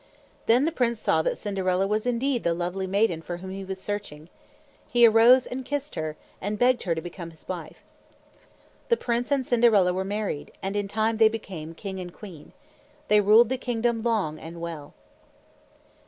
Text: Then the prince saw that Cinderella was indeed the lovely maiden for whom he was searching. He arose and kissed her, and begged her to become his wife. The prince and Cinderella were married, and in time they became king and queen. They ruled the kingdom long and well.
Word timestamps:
Then 0.47 0.65
the 0.65 0.71
prince 0.71 0.99
saw 0.99 1.21
that 1.21 1.37
Cinderella 1.37 1.85
was 1.85 2.07
indeed 2.07 2.43
the 2.43 2.55
lovely 2.55 2.87
maiden 2.87 3.21
for 3.21 3.37
whom 3.37 3.51
he 3.51 3.63
was 3.63 3.79
searching. 3.79 4.29
He 4.89 5.05
arose 5.05 5.45
and 5.45 5.63
kissed 5.63 5.93
her, 5.93 6.15
and 6.41 6.57
begged 6.57 6.81
her 6.89 6.95
to 6.95 7.01
become 7.01 7.29
his 7.29 7.47
wife. 7.47 7.83
The 8.89 8.97
prince 8.97 9.29
and 9.29 9.45
Cinderella 9.45 9.93
were 9.93 10.03
married, 10.03 10.53
and 10.63 10.75
in 10.75 10.87
time 10.87 11.17
they 11.17 11.29
became 11.29 11.75
king 11.75 11.99
and 11.99 12.11
queen. 12.11 12.53
They 13.09 13.21
ruled 13.21 13.49
the 13.49 13.59
kingdom 13.59 14.01
long 14.01 14.39
and 14.39 14.59
well. 14.59 14.95